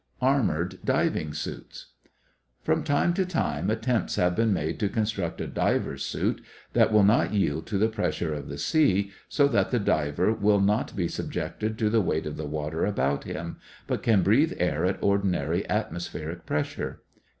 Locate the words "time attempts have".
3.23-4.35